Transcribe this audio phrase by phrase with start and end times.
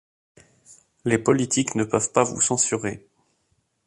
[1.05, 3.05] Les politiques ne peuvent pas vous censurer.